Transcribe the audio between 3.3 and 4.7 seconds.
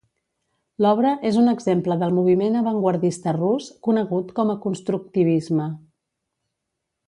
rus conegut com a